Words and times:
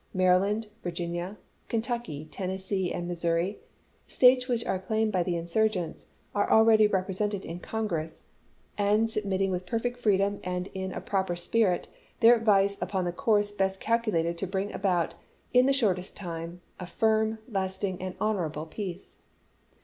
Maryland, 0.15 0.65
Virginia, 0.81 1.37
Kentucky, 1.69 2.27
Tennessee, 2.31 2.91
and 2.91 3.07
Missouri— 3.07 3.59
States 4.17 4.47
which 4.47 4.65
are 4.65 4.79
claimed 4.79 5.11
by 5.11 5.21
the 5.21 5.35
insurgents— 5.35 6.07
are 6.33 6.49
already 6.51 6.87
represented 6.87 7.45
in 7.45 7.59
Congress, 7.59 8.23
and 8.79 9.11
submitting 9.11 9.51
76 9.51 9.69
ABRAHAM 9.69 9.77
LINCOLN 9.77 9.91
CHAP.rv. 9.91 9.91
with 9.91 10.01
perfect 10.01 10.01
freedom 10.01 10.39
and 10.43 10.69
in 10.73 10.91
a 10.97 11.01
proper 11.05 11.35
spirit 11.35 11.87
their 12.19 12.37
ad\dee 12.41 12.75
upon 12.81 13.05
the 13.05 13.13
course 13.13 13.51
best 13.51 13.79
calculated 13.79 14.39
to 14.39 14.47
bring 14.47 14.73
about, 14.73 15.13
in 15.53 15.67
the 15.67 15.71
shortest 15.71 16.15
time, 16.15 16.61
a 16.79 16.87
firm, 16.87 17.37
lasting, 17.47 18.01
and 18.01 18.15
honorable 18.19 18.65
peace. 18.65 19.19